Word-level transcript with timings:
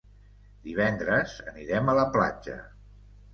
Divendres 0.67 1.35
anirem 1.51 1.93
a 1.93 1.95
la 2.01 2.07
platja. 2.17 2.57